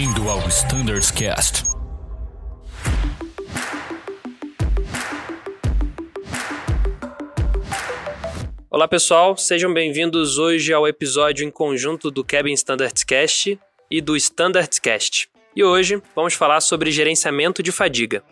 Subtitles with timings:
[0.00, 1.62] Bem-vindo ao Standards Cast.
[8.70, 13.60] Olá pessoal, sejam bem-vindos hoje ao episódio em conjunto do Cabin Standards Cast
[13.90, 15.28] e do Standards Cast.
[15.54, 18.24] E hoje vamos falar sobre gerenciamento de fadiga.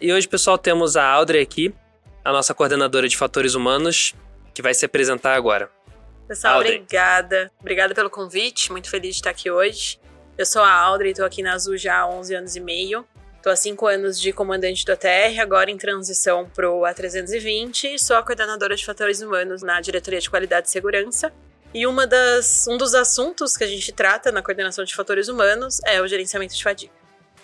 [0.00, 1.74] E hoje, pessoal, temos a Audrey aqui,
[2.24, 4.14] a nossa coordenadora de fatores humanos,
[4.56, 5.70] que vai se apresentar agora.
[6.26, 6.76] Pessoal, Audrey.
[6.76, 7.52] obrigada.
[7.60, 10.00] Obrigada pelo convite, muito feliz de estar aqui hoje.
[10.38, 13.06] Eu sou a Audrey, estou aqui na Azul já há 11 anos e meio.
[13.36, 17.98] Estou há 5 anos de comandante do ATR, agora em transição para o A320 e
[17.98, 21.30] sou a coordenadora de fatores humanos na Diretoria de Qualidade e Segurança.
[21.74, 25.80] E uma das, um dos assuntos que a gente trata na coordenação de fatores humanos
[25.84, 26.92] é o gerenciamento de fadiga.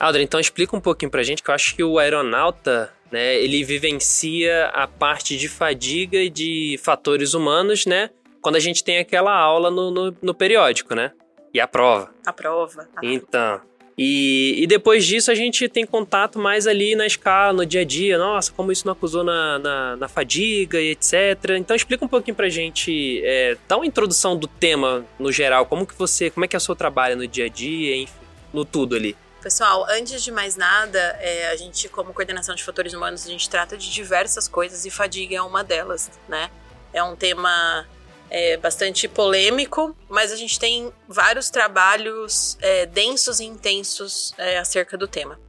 [0.01, 3.63] Audrey, então explica um pouquinho pra gente, que eu acho que o aeronauta, né, ele
[3.63, 8.11] vivencia a parte de fadiga e de fatores humanos, né,
[8.41, 11.13] quando a gente tem aquela aula no, no, no periódico, né,
[11.55, 12.11] e a prova.
[12.27, 12.89] A prova.
[12.97, 13.61] a- Então,
[13.99, 17.85] e, e depois disso a gente tem contato mais ali na escala, no dia a
[17.85, 18.17] dia.
[18.17, 21.13] Nossa, como isso não acusou na, na, na fadiga e etc.
[21.59, 25.87] Então explica um pouquinho pra gente, é, dá uma introdução do tema no geral, como
[25.87, 28.15] que você, como é que é o seu trabalho no dia a dia, enfim,
[28.53, 29.15] no tudo ali.
[29.43, 33.51] Pessoal, antes de mais nada, é, a gente, como coordenação de fatores humanos, a gente
[33.51, 36.49] trata de diversas coisas e fadiga é uma delas, né?
[36.93, 37.85] É um tema
[38.31, 44.97] é, bastante polêmico, mas a gente tem vários trabalhos é, densos e intensos é, acerca
[44.97, 45.41] do tema.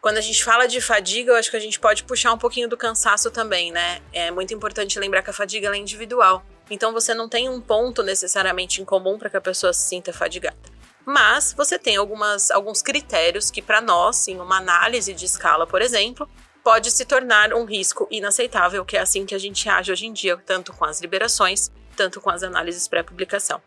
[0.00, 2.66] Quando a gente fala de fadiga, eu acho que a gente pode puxar um pouquinho
[2.66, 4.00] do cansaço também, né?
[4.10, 6.42] É muito importante lembrar que a fadiga é individual.
[6.70, 10.14] Então você não tem um ponto necessariamente em comum para que a pessoa se sinta
[10.14, 10.73] fadigada.
[11.04, 15.82] Mas você tem algumas, alguns critérios que, para nós, em uma análise de escala, por
[15.82, 16.28] exemplo,
[16.62, 20.12] pode se tornar um risco inaceitável, que é assim que a gente age hoje em
[20.12, 23.60] dia, tanto com as liberações, tanto com as análises pré-publicação.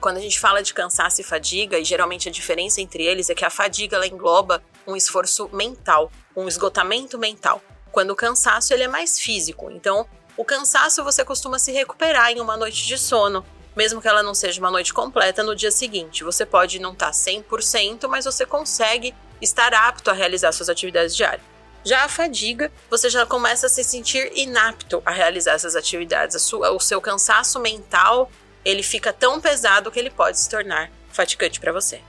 [0.00, 3.34] Quando a gente fala de cansaço e fadiga, e geralmente a diferença entre eles é
[3.34, 7.62] que a fadiga ela engloba um esforço mental, um esgotamento mental.
[7.90, 9.70] Quando o cansaço ele é mais físico.
[9.70, 13.44] Então, o cansaço você costuma se recuperar em uma noite de sono,
[13.76, 16.24] mesmo que ela não seja uma noite completa no dia seguinte.
[16.24, 21.42] Você pode não estar 100%, mas você consegue estar apto a realizar suas atividades diárias.
[21.84, 26.40] Já a fadiga, você já começa a se sentir inapto a realizar essas atividades.
[26.42, 28.30] Sua- o seu cansaço mental,
[28.64, 32.00] ele fica tão pesado que ele pode se tornar fatigante para você.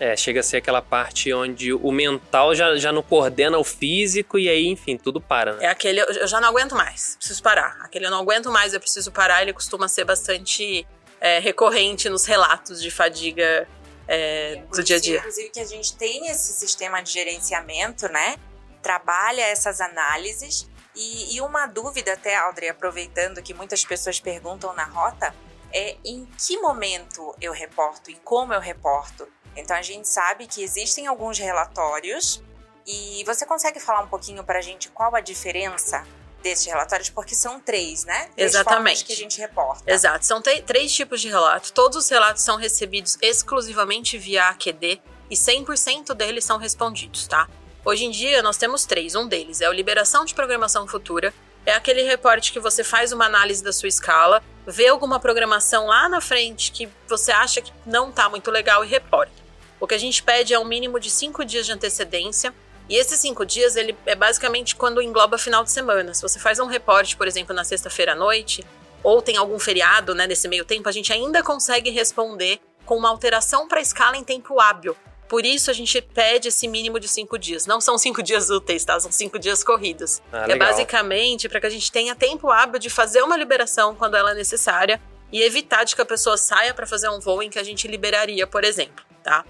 [0.00, 4.38] É, chega a ser aquela parte onde o mental já, já não coordena o físico
[4.38, 5.66] e aí, enfim, tudo para, né?
[5.66, 7.76] É aquele, eu já não aguento mais, preciso parar.
[7.82, 10.86] Aquele eu não aguento mais, eu preciso parar, ele costuma ser bastante
[11.20, 13.68] é, recorrente nos relatos de fadiga
[14.08, 15.18] é, do dia a dia.
[15.18, 18.36] Inclusive que a gente tem esse sistema de gerenciamento, né?
[18.82, 20.68] Trabalha essas análises.
[20.96, 25.32] E, e uma dúvida até, Audrey, aproveitando que muitas pessoas perguntam na rota,
[25.72, 29.28] é em que momento eu reporto e como eu reporto.
[29.54, 32.42] Então a gente sabe que existem alguns relatórios
[32.86, 36.04] e você consegue falar um pouquinho pra gente qual a diferença
[36.42, 37.10] desses relatórios?
[37.10, 38.28] Porque são três, né?
[38.34, 39.04] Três Exatamente.
[39.04, 39.90] que a gente reporta.
[39.90, 41.72] Exato, são três tipos de relato.
[41.72, 45.00] Todos os relatos são recebidos exclusivamente via AQD
[45.30, 47.48] e 100% deles são respondidos, tá?
[47.84, 49.14] Hoje em dia nós temos três.
[49.14, 51.32] Um deles é o liberação de programação futura.
[51.64, 56.08] É aquele reporte que você faz uma análise da sua escala, vê alguma programação lá
[56.08, 59.32] na frente que você acha que não tá muito legal e reporta.
[59.78, 62.54] O que a gente pede é um mínimo de cinco dias de antecedência.
[62.90, 66.12] E esses cinco dias, ele é basicamente quando engloba final de semana.
[66.12, 68.64] Se você faz um reporte, por exemplo, na sexta-feira à noite,
[69.00, 73.08] ou tem algum feriado, né, nesse meio tempo, a gente ainda consegue responder com uma
[73.08, 74.96] alteração para a escala em tempo hábil.
[75.28, 77.64] Por isso a gente pede esse mínimo de cinco dias.
[77.64, 78.98] Não são cinco dias úteis, tá?
[78.98, 80.20] São cinco dias corridos.
[80.32, 80.68] Ah, é legal.
[80.68, 84.34] basicamente para que a gente tenha tempo hábil de fazer uma liberação quando ela é
[84.34, 85.00] necessária
[85.30, 87.86] e evitar de que a pessoa saia para fazer um voo em que a gente
[87.86, 89.44] liberaria, por exemplo, tá?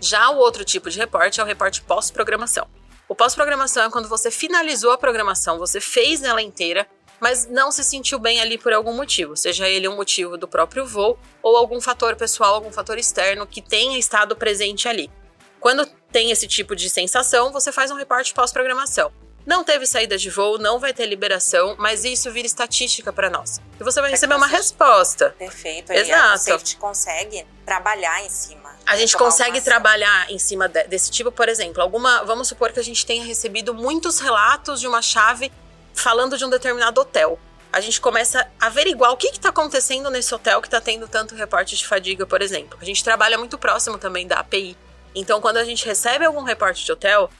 [0.00, 2.66] Já o outro tipo de reporte é o reporte pós-programação.
[3.10, 6.86] O pós-programação é quando você finalizou a programação, você fez ela inteira,
[7.18, 10.86] mas não se sentiu bem ali por algum motivo, seja ele um motivo do próprio
[10.86, 15.10] voo ou algum fator pessoal, algum fator externo que tenha estado presente ali.
[15.58, 19.10] Quando tem esse tipo de sensação, você faz um reporte pós-programação.
[19.46, 23.60] Não teve saída de voo, não vai ter liberação, mas isso vira estatística para nós.
[23.80, 25.34] E você vai que receber uma vocês- resposta.
[25.38, 25.90] Perfeito.
[25.90, 26.38] aí A Exato.
[26.38, 28.70] safety consegue trabalhar em cima.
[28.86, 29.64] A gente consegue ação.
[29.64, 32.22] trabalhar em cima de- desse tipo, por exemplo, alguma.
[32.24, 35.50] Vamos supor que a gente tenha recebido muitos relatos de uma chave
[35.94, 37.38] falando de um determinado hotel.
[37.72, 41.34] A gente começa a averiguar o que está acontecendo nesse hotel que está tendo tanto
[41.36, 42.76] reporte de fadiga, por exemplo.
[42.80, 44.76] A gente trabalha muito próximo também da API.
[45.14, 47.30] Então, quando a gente recebe algum reporte de hotel,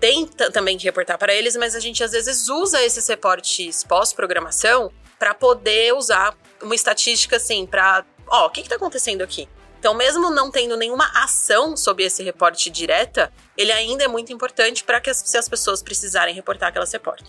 [0.00, 4.90] tem também que reportar para eles, mas a gente às vezes usa esses reportes pós-programação
[5.18, 9.46] para poder usar uma estatística assim para, ó, o que está acontecendo aqui?
[9.78, 14.84] Então, mesmo não tendo nenhuma ação sobre esse reporte direta, ele ainda é muito importante
[14.84, 17.26] para que as, se as pessoas precisarem reportar que elas reportem.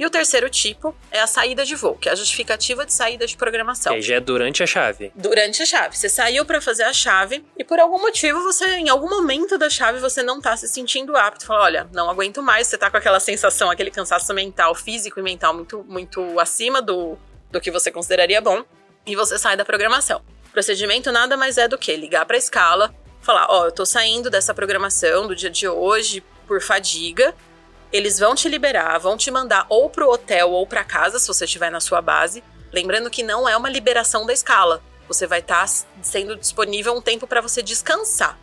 [0.00, 3.26] E o terceiro tipo é a saída de voo, que é a justificativa de saída
[3.26, 3.92] de programação.
[3.92, 5.12] Que já é durante a chave.
[5.14, 5.94] Durante a chave.
[5.94, 9.68] Você saiu para fazer a chave e por algum motivo você, em algum momento da
[9.68, 11.44] chave, você não tá se sentindo apto.
[11.44, 12.66] Fala, olha, não aguento mais.
[12.66, 17.18] Você tá com aquela sensação, aquele cansaço mental, físico e mental muito, muito acima do,
[17.50, 18.64] do que você consideraria bom.
[19.04, 20.22] E você sai da programação.
[20.48, 23.72] O procedimento nada mais é do que ligar para a escala, falar, ó, oh, eu
[23.72, 27.34] tô saindo dessa programação do dia de hoje por fadiga
[27.92, 31.44] eles vão te liberar, vão te mandar ou pro hotel ou para casa, se você
[31.44, 32.42] estiver na sua base.
[32.72, 34.82] Lembrando que não é uma liberação da escala.
[35.08, 35.72] Você vai estar tá
[36.02, 38.38] sendo disponível um tempo para você descansar.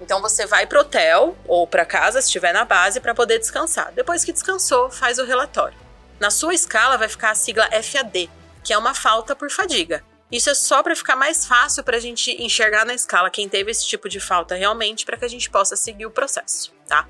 [0.00, 3.92] Então você vai pro hotel ou para casa, se estiver na base, para poder descansar.
[3.92, 5.76] Depois que descansou, faz o relatório.
[6.18, 8.30] Na sua escala vai ficar a sigla FAD,
[8.64, 10.02] que é uma falta por fadiga.
[10.30, 13.70] Isso é só para ficar mais fácil para a gente enxergar na escala quem teve
[13.70, 17.06] esse tipo de falta realmente, para que a gente possa seguir o processo, tá?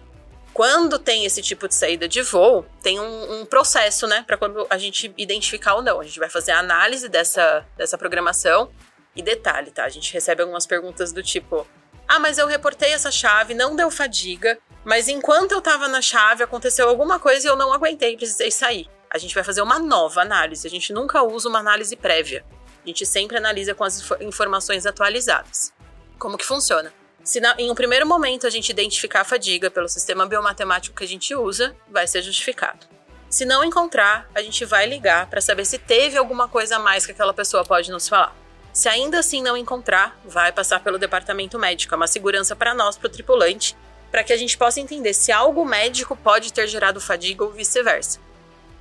[0.57, 4.67] Quando tem esse tipo de saída de voo, tem um, um processo, né, para quando
[4.71, 6.01] a gente identificar ou não.
[6.01, 8.71] A gente vai fazer a análise dessa, dessa programação.
[9.15, 9.85] E detalhe, tá?
[9.85, 11.67] A gente recebe algumas perguntas do tipo:
[12.09, 16.43] Ah, mas eu reportei essa chave, não deu fadiga, mas enquanto eu tava na chave
[16.43, 18.89] aconteceu alguma coisa e eu não aguentei, precisei sair.
[19.11, 20.67] A gente vai fazer uma nova análise.
[20.67, 22.43] A gente nunca usa uma análise prévia.
[22.83, 25.71] A gente sempre analisa com as informações atualizadas.
[26.19, 26.95] Como que funciona?
[27.27, 31.03] Se na, em um primeiro momento a gente identificar a fadiga pelo sistema biomatemático que
[31.03, 32.87] a gente usa, vai ser justificado.
[33.29, 37.05] Se não encontrar, a gente vai ligar para saber se teve alguma coisa a mais
[37.05, 38.33] que aquela pessoa pode nos falar.
[38.73, 42.97] Se ainda assim não encontrar, vai passar pelo departamento médico, é uma segurança para nós,
[42.97, 43.77] para o tripulante,
[44.09, 48.21] para que a gente possa entender se algo médico pode ter gerado fadiga ou vice-versa.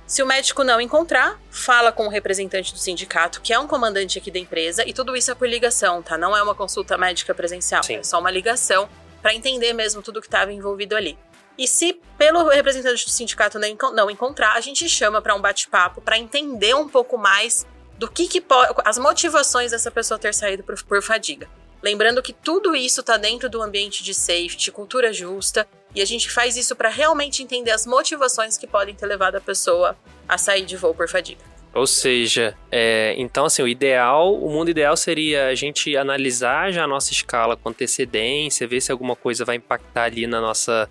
[0.06, 4.18] Se o médico não encontrar, fala com o representante do sindicato, que é um comandante
[4.18, 6.16] aqui da empresa, e tudo isso é por ligação, tá?
[6.16, 7.96] Não é uma consulta médica presencial, Sim.
[7.96, 8.88] é só uma ligação
[9.20, 11.18] para entender mesmo tudo que estava envolvido ali.
[11.58, 16.16] E se pelo representante do sindicato não encontrar, a gente chama para um bate-papo para
[16.16, 17.66] entender um pouco mais
[17.98, 21.48] do que, que pode, as motivações dessa pessoa ter saído por, por fadiga.
[21.82, 26.30] Lembrando que tudo isso está dentro do ambiente de safety, cultura justa, e a gente
[26.30, 29.96] faz isso para realmente entender as motivações que podem ter levado a pessoa
[30.28, 31.40] a sair de voo por fadiga.
[31.72, 36.84] Ou seja, é, então assim, o ideal, o mundo ideal seria a gente analisar já
[36.84, 40.88] a nossa escala com antecedência, ver se alguma coisa vai impactar ali na nossa,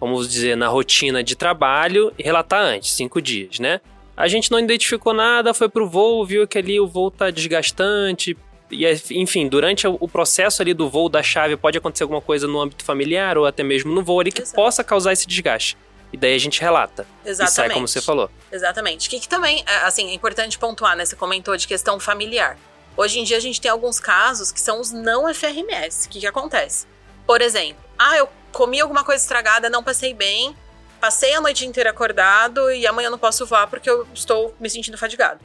[0.00, 3.82] vamos dizer, na rotina de trabalho e relatar antes, cinco dias, né?
[4.16, 8.36] A gente não identificou nada, foi pro voo, viu que ali o voo tá desgastante,
[8.70, 12.60] e, enfim, durante o processo ali do voo da chave pode acontecer alguma coisa no
[12.60, 14.56] âmbito familiar ou até mesmo no voo ali que Exato.
[14.56, 15.76] possa causar esse desgaste.
[16.12, 17.06] E daí a gente relata.
[17.24, 17.52] Exatamente.
[17.52, 18.30] E sai como você falou.
[18.50, 19.08] Exatamente.
[19.08, 21.04] O que, que também, é, assim, é importante pontuar, né?
[21.04, 22.56] Você comentou de questão familiar.
[22.96, 26.06] Hoje em dia a gente tem alguns casos que são os não FRMS.
[26.06, 26.86] O que, que acontece?
[27.26, 30.56] Por exemplo, ah, eu comi alguma coisa estragada, não passei bem,
[30.98, 34.96] passei a noite inteira acordado e amanhã não posso voar porque eu estou me sentindo
[34.96, 35.40] fadigado.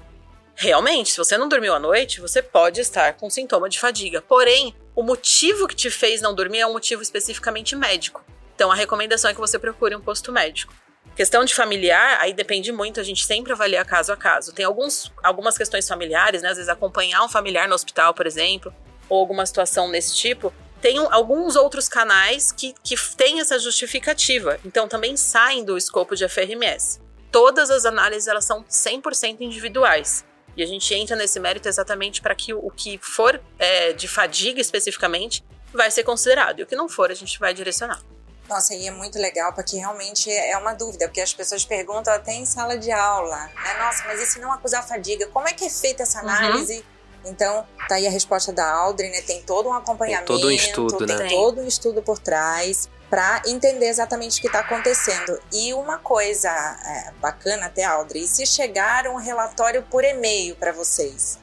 [0.55, 4.21] Realmente, se você não dormiu à noite, você pode estar com sintoma de fadiga.
[4.21, 8.23] Porém, o motivo que te fez não dormir é um motivo especificamente médico.
[8.55, 10.73] Então, a recomendação é que você procure um posto médico.
[11.15, 14.51] Questão de familiar, aí depende muito, a gente sempre avalia caso a caso.
[14.51, 16.49] Tem alguns, algumas questões familiares, né?
[16.49, 18.73] Às vezes acompanhar um familiar no hospital, por exemplo,
[19.09, 20.53] ou alguma situação desse tipo.
[20.81, 26.15] Tem um, alguns outros canais que, que têm essa justificativa, então também saem do escopo
[26.15, 26.99] de FRMS.
[27.31, 30.25] Todas as análises elas são 100% individuais.
[30.55, 34.61] E a gente entra nesse mérito exatamente para que o, que for é, de fadiga
[34.61, 35.43] especificamente
[35.73, 36.59] vai ser considerado.
[36.59, 38.01] E o que não for, a gente vai direcionar.
[38.47, 42.33] Nossa, e é muito legal, porque realmente é uma dúvida, porque as pessoas perguntam até
[42.33, 43.73] em sala de aula, né?
[43.79, 45.27] Nossa, mas e se não acusar fadiga?
[45.27, 46.29] Como é que é feita essa uhum.
[46.29, 46.77] análise?
[46.77, 47.31] Uhum.
[47.31, 49.21] Então, tá aí a resposta da Audrey, né?
[49.21, 51.29] Tem todo um acompanhamento, tem todo um estudo, tem né?
[51.29, 55.39] todo um estudo por trás para entender exatamente o que está acontecendo.
[55.51, 61.37] E uma coisa é, bacana até, Audrey, se chegar um relatório por e-mail para vocês,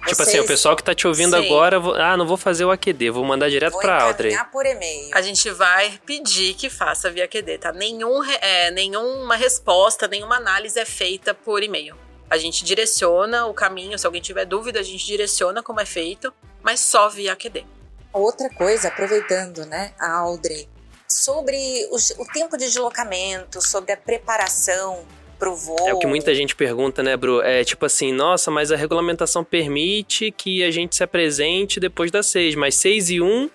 [0.00, 0.28] Tipo Vocês...
[0.30, 1.46] assim, o pessoal que tá te ouvindo Sim.
[1.46, 4.36] agora, ah, não vou fazer o AQD, vou mandar direto para pra Audrey.
[4.50, 5.10] por e-mail.
[5.14, 7.72] A gente vai pedir que faça via AQD, tá?
[7.72, 11.96] Nenhum, é, nenhuma resposta, nenhuma análise é feita por e-mail.
[12.28, 16.34] A gente direciona o caminho, se alguém tiver dúvida, a gente direciona como é feito,
[16.64, 17.64] mas só via AQD.
[18.12, 20.68] Outra coisa, aproveitando, né, a Audrey,
[21.12, 25.04] sobre os, o tempo de deslocamento, sobre a preparação
[25.38, 25.88] para o voo.
[25.88, 27.42] É o que muita gente pergunta, né, Bru?
[27.42, 32.26] É tipo assim, nossa, mas a regulamentação permite que a gente se apresente depois das
[32.26, 33.50] seis, mas seis e um,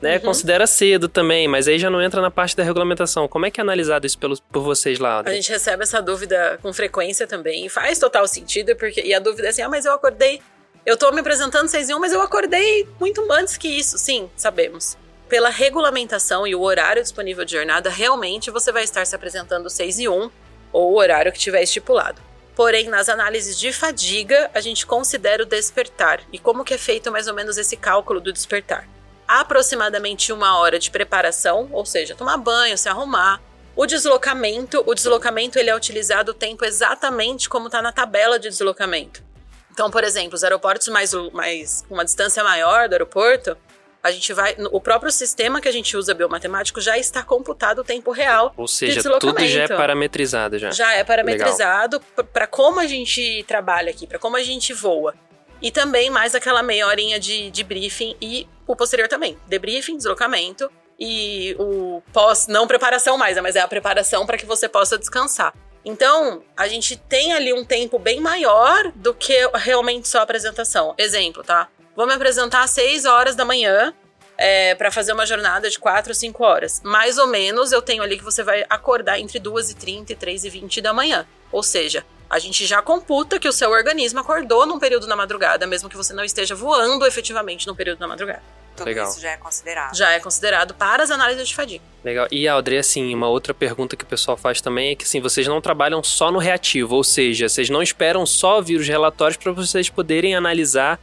[0.00, 0.22] né, uhum.
[0.22, 3.28] considera cedo também, mas aí já não entra na parte da regulamentação.
[3.28, 5.14] Como é que é analisado isso pelos, por vocês lá?
[5.14, 5.32] Audrey?
[5.32, 9.20] A gente recebe essa dúvida com frequência também, e faz total sentido, porque e a
[9.20, 10.40] dúvida é assim, ah, mas eu acordei
[10.84, 13.98] eu tô me apresentando 6 e 1, mas eu acordei muito antes que isso.
[13.98, 14.96] Sim, sabemos.
[15.30, 20.00] Pela regulamentação e o horário disponível de jornada, realmente você vai estar se apresentando 6
[20.00, 20.28] e 1,
[20.72, 22.20] ou o horário que tiver estipulado.
[22.56, 26.20] Porém, nas análises de fadiga, a gente considera o despertar.
[26.32, 28.88] E como que é feito mais ou menos esse cálculo do despertar?
[29.28, 33.40] Aproximadamente uma hora de preparação, ou seja, tomar banho, se arrumar.
[33.76, 38.48] O deslocamento, o deslocamento ele é utilizado o tempo exatamente como está na tabela de
[38.48, 39.22] deslocamento.
[39.70, 43.56] Então, por exemplo, os aeroportos mais, mais uma distância maior do aeroporto,
[44.02, 44.56] a gente vai.
[44.72, 48.52] O próprio sistema que a gente usa biomatemático já está computado o tempo real.
[48.56, 50.70] Ou seja, tudo já é parametrizado já.
[50.70, 52.00] Já é parametrizado
[52.32, 55.14] para como a gente trabalha aqui, para como a gente voa.
[55.62, 59.36] E também mais aquela meia horinha de, de briefing e o posterior também.
[59.46, 64.68] Debriefing, deslocamento e o pós, não preparação mais, mas é a preparação para que você
[64.68, 65.54] possa descansar.
[65.84, 70.94] Então, a gente tem ali um tempo bem maior do que realmente só a apresentação.
[70.98, 71.68] Exemplo, tá?
[71.96, 73.92] Vou me apresentar às 6 horas da manhã
[74.38, 76.80] é, para fazer uma jornada de 4 ou 5 horas.
[76.82, 80.94] Mais ou menos eu tenho ali que você vai acordar entre 2h30 e 3h20 da
[80.94, 81.26] manhã.
[81.52, 85.66] Ou seja, a gente já computa que o seu organismo acordou num período da madrugada,
[85.66, 88.42] mesmo que você não esteja voando efetivamente num período da madrugada.
[88.76, 89.10] Tudo Legal.
[89.10, 89.96] isso já é considerado.
[89.96, 91.84] Já é considerado para as análises de fadiga.
[92.04, 92.28] Legal.
[92.30, 95.46] E, Audrey, assim, uma outra pergunta que o pessoal faz também é que, assim, vocês
[95.46, 99.52] não trabalham só no reativo, ou seja, vocês não esperam só vir os relatórios para
[99.52, 100.98] vocês poderem analisar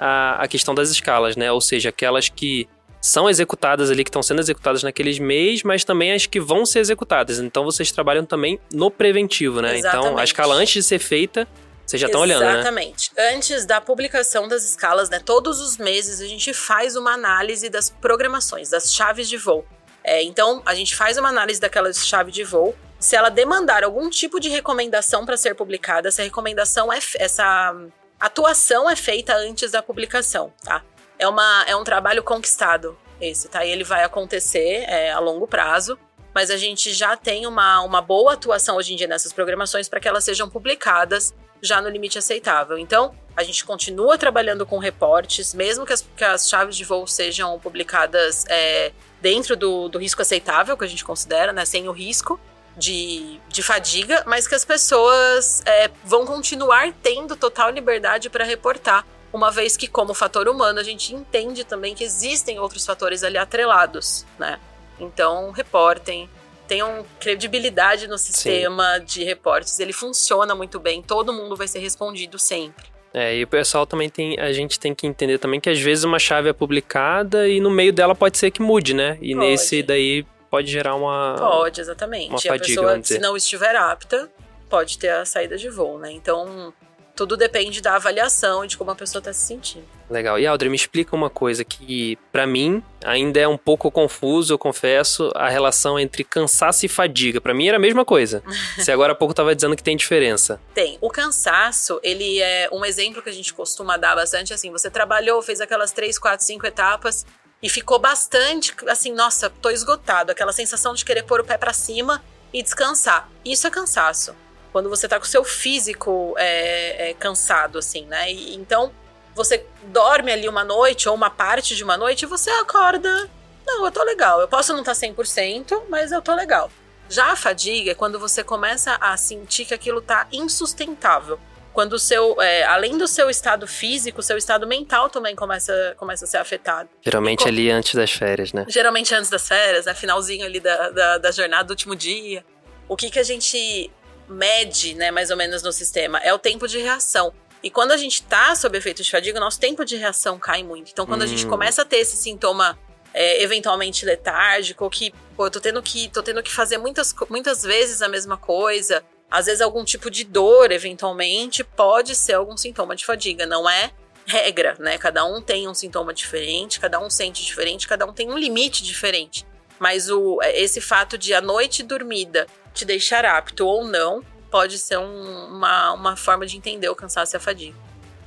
[0.00, 1.52] a, a questão das escalas, né?
[1.52, 2.66] Ou seja, aquelas que
[3.02, 6.80] são executadas ali, que estão sendo executadas naqueles meses, mas também as que vão ser
[6.80, 7.38] executadas.
[7.38, 9.78] Então vocês trabalham também no preventivo, né?
[9.78, 10.06] Exatamente.
[10.06, 11.46] Então a escala antes de ser feita,
[11.86, 12.54] vocês já estão olhando, né?
[12.54, 13.10] Exatamente.
[13.34, 15.20] Antes da publicação das escalas, né?
[15.22, 19.66] Todos os meses a gente faz uma análise das programações, das chaves de voo.
[20.02, 22.74] É, então a gente faz uma análise daquela chave de voo.
[22.98, 27.74] Se ela demandar algum tipo de recomendação para ser publicada, essa recomendação é essa
[28.20, 30.82] atuação é feita antes da publicação, tá?
[31.18, 33.64] É, uma, é um trabalho conquistado esse, tá?
[33.64, 35.98] E ele vai acontecer é, a longo prazo,
[36.34, 40.00] mas a gente já tem uma, uma boa atuação hoje em dia nessas programações para
[40.00, 42.78] que elas sejam publicadas já no limite aceitável.
[42.78, 47.06] Então, a gente continua trabalhando com reportes, mesmo que as, que as chaves de voo
[47.06, 51.64] sejam publicadas é, dentro do, do risco aceitável, que a gente considera, né?
[51.64, 52.40] Sem o risco
[52.76, 59.06] de, de fadiga, mas que as pessoas é, vão continuar tendo total liberdade para reportar,
[59.32, 63.38] uma vez que, como fator humano, a gente entende também que existem outros fatores ali
[63.38, 64.58] atrelados, né?
[64.98, 66.28] Então, reportem,
[66.66, 69.04] tenham credibilidade no sistema Sim.
[69.04, 72.84] de reportes, ele funciona muito bem, todo mundo vai ser respondido sempre.
[73.12, 74.38] É, e o pessoal também tem.
[74.38, 77.68] A gente tem que entender também que às vezes uma chave é publicada e no
[77.68, 79.18] meio dela pode ser que mude, né?
[79.20, 79.46] E pode.
[79.46, 81.36] nesse daí pode gerar uma.
[81.38, 82.30] Pode, exatamente.
[82.30, 84.30] Uma fadiga, a pessoa, se não estiver apta,
[84.68, 86.10] pode ter a saída de voo, né?
[86.10, 86.74] Então,
[87.14, 89.84] tudo depende da avaliação e de como a pessoa está se sentindo.
[90.08, 90.38] Legal.
[90.38, 94.58] E Aldrin, me explica uma coisa que, para mim, ainda é um pouco confuso, eu
[94.58, 97.40] confesso, a relação entre cansaço e fadiga.
[97.40, 98.42] Para mim era a mesma coisa.
[98.74, 100.60] Você agora há pouco estava dizendo que tem diferença.
[100.74, 100.98] Tem.
[101.00, 104.70] O cansaço, ele é um exemplo que a gente costuma dar bastante assim.
[104.72, 107.26] Você trabalhou, fez aquelas três, quatro, cinco etapas
[107.62, 110.32] e ficou bastante assim, nossa, tô esgotado.
[110.32, 113.28] Aquela sensação de querer pôr o pé para cima e descansar.
[113.44, 114.34] Isso é cansaço.
[114.72, 118.32] Quando você tá com o seu físico é, é, cansado, assim, né?
[118.32, 118.92] E, então,
[119.34, 123.28] você dorme ali uma noite ou uma parte de uma noite e você acorda.
[123.66, 124.40] Não, eu tô legal.
[124.40, 126.70] Eu posso não estar tá 100%, mas eu tô legal.
[127.08, 131.38] Já a fadiga é quando você começa a sentir que aquilo tá insustentável
[131.72, 135.94] quando o seu, é, além do seu estado físico, o seu estado mental também começa,
[135.96, 136.88] começa a ser afetado.
[137.02, 138.64] Geralmente ali antes das férias, né?
[138.68, 139.94] Geralmente antes das férias, né?
[139.94, 142.44] Finalzinho ali da, da, da jornada do último dia.
[142.88, 143.90] O que, que a gente
[144.28, 147.32] mede, né, mais ou menos no sistema, é o tempo de reação.
[147.62, 150.90] E quando a gente tá sob efeito de fadiga, nosso tempo de reação cai muito.
[150.92, 151.24] Então, quando hum.
[151.24, 151.50] a gente hum.
[151.50, 152.78] começa a ter esse sintoma
[153.12, 157.62] é, eventualmente letárgico, que, pô, eu tô tendo que, tô tendo que fazer muitas, muitas
[157.62, 162.96] vezes a mesma coisa, às vezes, algum tipo de dor, eventualmente, pode ser algum sintoma
[162.96, 163.46] de fadiga.
[163.46, 163.90] Não é
[164.26, 164.98] regra, né?
[164.98, 168.82] Cada um tem um sintoma diferente, cada um sente diferente, cada um tem um limite
[168.82, 169.46] diferente.
[169.78, 174.98] Mas o, esse fato de a noite dormida te deixar apto ou não pode ser
[174.98, 177.76] um, uma, uma forma de entender o cansaço e a fadiga.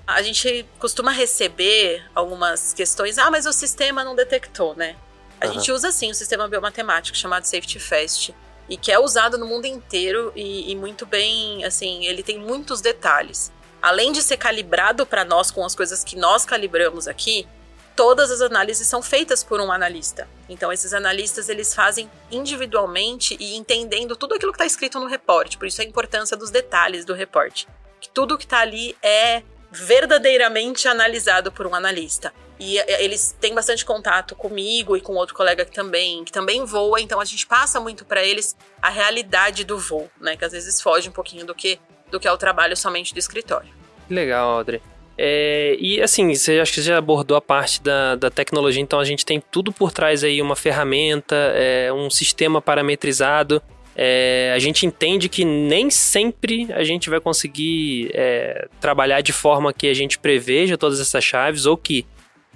[0.06, 4.96] A gente costuma receber algumas questões, ah, mas o sistema não detectou, né?
[5.40, 5.54] A uhum.
[5.54, 8.34] gente usa sim um sistema biomatemático chamado Safety Fast,
[8.74, 12.82] e que é usado no mundo inteiro e, e muito bem, assim, ele tem muitos
[12.82, 13.52] detalhes.
[13.80, 17.48] Além de ser calibrado para nós com as coisas que nós calibramos aqui,
[17.96, 20.28] todas as análises são feitas por um analista.
[20.50, 25.56] Então esses analistas eles fazem individualmente e entendendo tudo aquilo que está escrito no reporte.
[25.56, 27.68] Por isso a importância dos detalhes do reporte.
[28.02, 32.34] Que tudo que está ali é verdadeiramente analisado por um analista.
[32.64, 36.64] E é, eles têm bastante contato comigo e com outro colega que também, que também
[36.64, 40.38] voa, então a gente passa muito para eles a realidade do voo, né?
[40.38, 41.78] Que às vezes foge um pouquinho do que,
[42.10, 43.70] do que é o trabalho somente do escritório.
[44.10, 44.82] Legal, Audrey.
[45.18, 49.06] É, e assim, você acho que já abordou a parte da, da tecnologia, então a
[49.06, 53.62] gente tem tudo por trás aí, uma ferramenta, é, um sistema parametrizado.
[53.96, 59.74] É, a gente entende que nem sempre a gente vai conseguir é, trabalhar de forma
[59.74, 62.06] que a gente preveja todas essas chaves ou que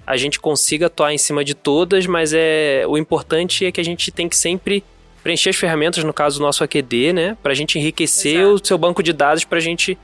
[0.08, 3.84] a gente consiga atuar em cima de todas, mas é o importante é que a
[3.84, 4.82] gente tem que sempre
[5.22, 8.54] preencher as ferramentas, no caso do nosso AQD, né, para a gente enriquecer Exato.
[8.54, 9.98] o seu banco de dados para a gente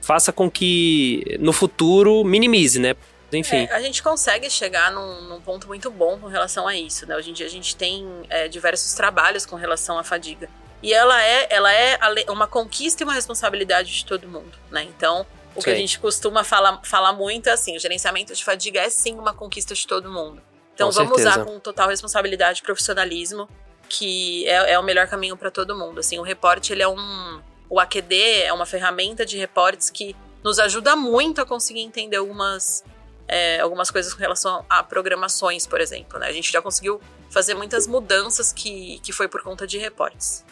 [0.00, 2.94] faça com que no futuro minimize, né?
[3.30, 3.68] Enfim.
[3.70, 7.14] É, a gente consegue chegar num, num, ponto muito bom com relação a isso, né?
[7.14, 10.48] Hoje em dia a gente tem é, diversos trabalhos com relação à fadiga.
[10.82, 11.98] E ela é, ela é
[12.30, 14.84] uma conquista e uma responsabilidade de todo mundo, né?
[14.84, 15.26] Então,
[15.60, 15.70] o sim.
[15.70, 19.14] que a gente costuma falar, falar muito é assim, o gerenciamento de fadiga é sim
[19.14, 20.42] uma conquista de todo mundo.
[20.74, 21.42] Então com vamos certeza.
[21.42, 23.48] usar com total responsabilidade e profissionalismo,
[23.88, 26.00] que é, é o melhor caminho para todo mundo.
[26.00, 27.40] Assim, o reporte ele é um
[27.70, 32.84] o AQD é uma ferramenta de reportes que nos ajuda muito a conseguir entender algumas,
[33.28, 36.18] é, algumas coisas com relação a programações, por exemplo.
[36.18, 36.26] Né?
[36.26, 37.00] A gente já conseguiu
[37.30, 40.44] fazer muitas mudanças que, que foi por conta de reportes.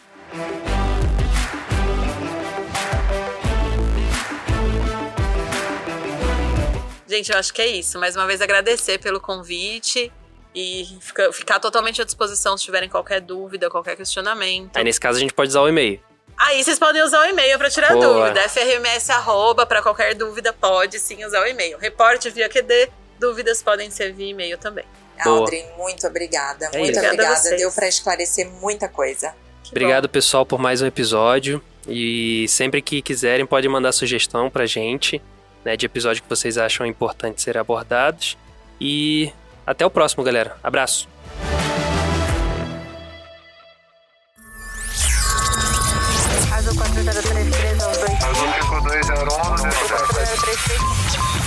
[7.09, 7.97] Gente, eu acho que é isso.
[7.97, 10.11] Mais uma vez agradecer pelo convite
[10.53, 14.77] e ficar, ficar totalmente à disposição se tiverem qualquer dúvida, qualquer questionamento.
[14.77, 15.99] Aí nesse caso a gente pode usar o e-mail.
[16.37, 18.29] Aí vocês podem usar o e-mail para tirar Boa.
[18.29, 18.47] dúvida.
[18.47, 21.79] FRMS arroba, para qualquer dúvida pode sim usar o e-mail.
[21.79, 22.89] Reporte via QD,
[23.19, 24.85] dúvidas podem ser via e-mail também.
[25.25, 26.69] Audrey, muito obrigada.
[26.71, 27.05] É muito isso.
[27.05, 27.57] obrigada.
[27.57, 29.33] Deu para esclarecer muita coisa.
[29.63, 30.11] Que Obrigado, bom.
[30.11, 31.61] pessoal, por mais um episódio.
[31.87, 35.21] E sempre que quiserem, pode mandar sugestão pra gente,
[35.63, 38.37] né, de episódio que vocês acham importante ser abordados.
[38.79, 39.31] E
[39.65, 40.55] até o próximo, galera.
[40.63, 41.07] Abraço.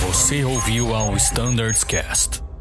[0.01, 2.52] Você ouviu ao Standards Cast.